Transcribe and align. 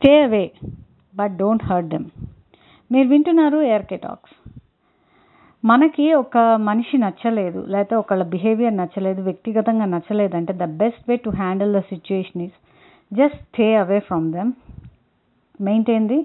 Stay 0.00 0.22
away 0.22 0.42
but 1.14 1.32
don't 1.36 1.64
hurt 1.64 1.88
them 1.88 2.04
మీరు 2.90 3.08
వింటున్నారు 3.08 3.58
ఎయిర్కే 3.62 3.96
talks 3.96 4.34
మనకి 5.64 6.14
ఒక 6.14 6.38
మనిషి 6.38 6.98
నచ్చలేదు 6.98 7.60
లేకపోతే 7.66 7.94
ఒకళ్ళ 7.94 8.24
బిహేవియర్ 8.24 8.76
నచ్చలేదు 8.76 9.22
వ్యక్తిగతంగా 9.22 9.84
నచ్చలేదు 9.84 10.36
అంటే 10.36 10.52
the 10.52 10.66
best 10.82 11.10
way 11.10 11.16
to 11.16 11.30
handle 11.30 11.72
the 11.72 11.80
situation 11.90 12.42
is 12.42 12.56
just 13.12 13.40
stay 13.42 13.76
away 13.76 13.98
from 13.98 14.32
them 14.32 14.52
maintain 15.60 16.08
the 16.08 16.20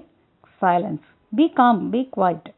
silence 0.62 1.04
be 1.32 1.48
calm 1.48 1.90
be 1.90 2.02
quiet 2.14 2.48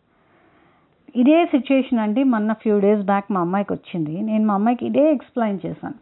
ఇదే 1.14 1.44
సిచ్యుయేషన్ 1.44 1.98
అండి 1.98 2.22
మొన్న 2.24 2.52
ఫ్యూ 2.52 2.78
డేస్ 2.80 3.02
బ్యాక్ 3.02 3.32
మా 3.32 3.40
అమ్మాయికి 3.40 3.72
వచ్చింది. 3.72 4.22
నేను 4.22 4.46
మా 4.46 4.54
అమ్మాయికి 4.54 4.86
ఇదే 4.86 5.04
ఎక్స్ప్లెయిన్ 5.12 5.60
చేశాను. 5.66 5.98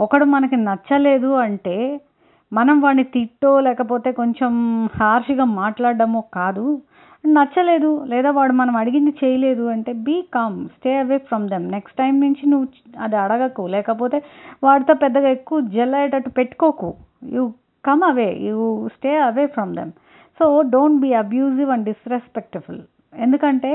ఒకడు 0.00 0.24
మనకి 0.24 0.56
నచ్చలేదు 0.56 1.32
అంటే 1.46 1.76
మనం 2.52 2.76
వాడిని 2.84 3.04
తిట్టో 3.14 3.50
లేకపోతే 3.66 4.10
కొంచెం 4.20 4.52
హార్ష్గా 5.00 5.44
మాట్లాడడమో 5.60 6.20
కాదు. 6.38 6.64
నచ్చలేదు 7.36 7.90
లేదా 8.12 8.30
వాడు 8.38 8.54
మనం 8.60 8.74
అడిగింది 8.80 9.12
చేయలేదు 9.20 9.64
అంటే 9.74 9.92
be 10.06 10.16
calm 10.36 10.56
stay 10.76 10.92
away 11.00 11.18
from 11.28 11.46
them 11.52 11.66
next 11.74 11.98
time 11.98 12.14
నుంచి 12.24 12.44
నువ్వు 12.52 12.66
అది 13.04 13.16
అడగకు 13.24 13.62
లేకపోతే 13.74 14.18
వాడితో 14.66 14.94
పెద్దగా 15.02 15.28
ఎక్కువ 15.36 15.60
జెల్ 15.74 15.96
అయ్యేటట్టు 15.98 16.30
పెట్టుకోకు. 16.38 16.88
You 17.34 17.44
come 17.84 18.02
away 18.10 18.28
you 18.46 18.62
stay 18.94 19.12
away 19.28 19.44
from 19.56 19.74
them 19.78 19.92
so 20.40 20.46
don't 20.74 21.00
be 21.04 21.10
abusive 21.22 21.72
and 21.74 21.88
disrespectful 21.90 22.80
ఎందుకంటే 23.24 23.72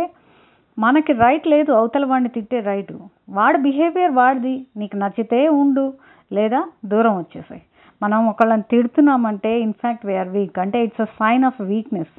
మనకి 0.78 1.12
రైట్ 1.24 1.46
లేదు 1.54 1.72
అవతల 1.74 2.06
వాడిని 2.06 2.30
తిట్టే 2.30 2.60
రైట్ 2.72 2.92
వాడి 3.38 3.58
బిహేవియర్ 3.68 4.14
వాడిది 4.22 4.56
నీకు 4.78 4.96
నచ్చితే 5.04 5.40
ఉండు 5.62 5.86
లేదా 6.32 6.60
దూరం 6.86 7.16
వచ్చేసాయి. 7.18 7.64
మనం 8.02 8.28
ఒకళ్ళని 8.28 8.66
తిడుతున్నామంటే 8.72 9.52
in fact 9.60 10.06
we are 10.06 10.28
weak 10.28 10.60
అంటే 10.60 10.84
it's 10.84 11.02
a 11.02 11.10
sign 11.20 11.44
of 11.44 11.62
weakness 11.72 12.14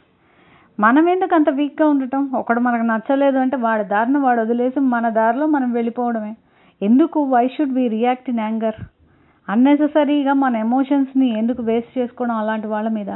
మనం 0.79 1.05
ఎందుకు 1.09 1.35
అంత 1.35 1.51
వీక్గా 1.51 1.87
ఉండటం? 1.89 2.23
ఒకడు 2.35 2.61
మనకు 2.61 2.83
నచ్చలేదు 2.83 3.39
అంటే 3.39 3.57
వాడి 3.57 3.85
దారిని 3.85 4.19
వాడు 4.19 4.41
వదిలేసి 4.41 4.81
మన 4.81 5.09
దారిలో 5.09 5.47
మనం 5.47 5.73
వెళ్ళిపోవడమే. 5.73 6.33
ఎందుకు? 6.83 7.19
Why 7.35 7.49
should 7.49 7.73
we 7.73 7.85
react 7.89 8.31
in 8.31 8.39
anger 8.39 8.79
అన్నెసెసరీగా 9.49 10.33
మన 10.33 10.57
ఎమోషన్స్ని 10.57 11.39
ఎందుకు 11.39 11.63
వేస్ట్ 11.63 11.99
చేసుకోవడం 11.99 12.37
అలాంటి 12.37 12.67
వాళ్ళ 12.67 12.89
మీద? 12.89 13.13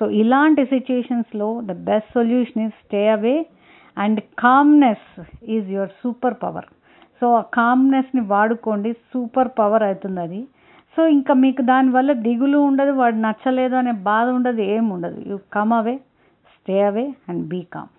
సో 0.00 0.10
ఇలాంటి 0.10 0.64
సిచ్యుయేషన్స్లో 0.64 1.48
the 1.60 1.74
best 1.90 2.10
solution 2.14 2.62
is 2.62 2.72
stay 2.84 3.02
away 3.08 3.46
and 3.98 4.20
calmness 4.38 5.08
is 5.48 5.68
your 5.70 5.92
superpower 6.42 6.68
so 7.20 7.26
ఆ 7.34 7.42
కామ్నెస్ని 7.54 8.22
వాడుకోండి. 8.34 8.92
సూపర్ 8.92 9.48
పవర్ 9.58 9.82
అవుతుంది 9.82 10.20
అది. 10.20 10.40
సో 10.96 11.06
ఇంకా 11.06 11.34
మీకు 11.34 11.62
దానివల్ల 11.62 12.12
దిగులు 12.12 12.58
ఉండదు 12.58 12.90
వాడు 12.92 13.16
నచ్చలేదు 13.16 13.74
అనే 13.76 13.92
బాధ 13.92 14.28
ఉండదు 14.28 14.60
ఏముండదు 14.60 15.16
ఉండదు. 15.16 15.28
You 15.30 15.38
come 15.52 15.72
away 15.72 15.96
stay 16.54 16.82
away 16.82 17.14
and 17.28 17.44
be 17.48 17.62
calm 17.72 17.90